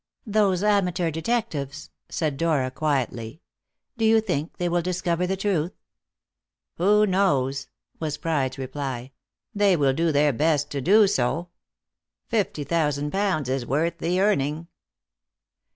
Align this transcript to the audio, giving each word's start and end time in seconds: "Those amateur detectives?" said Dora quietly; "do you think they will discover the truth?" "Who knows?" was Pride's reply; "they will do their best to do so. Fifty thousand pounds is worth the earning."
"Those 0.25 0.63
amateur 0.63 1.11
detectives?" 1.11 1.91
said 2.09 2.35
Dora 2.35 2.71
quietly; 2.71 3.39
"do 3.99 4.03
you 4.03 4.19
think 4.19 4.57
they 4.57 4.67
will 4.67 4.81
discover 4.81 5.27
the 5.27 5.37
truth?" 5.37 5.73
"Who 6.77 7.05
knows?" 7.05 7.67
was 7.99 8.17
Pride's 8.17 8.57
reply; 8.57 9.11
"they 9.53 9.75
will 9.75 9.93
do 9.93 10.11
their 10.11 10.33
best 10.33 10.71
to 10.71 10.81
do 10.81 11.05
so. 11.05 11.49
Fifty 12.25 12.63
thousand 12.63 13.11
pounds 13.11 13.47
is 13.47 13.63
worth 13.63 13.99
the 13.99 14.19
earning." 14.19 14.65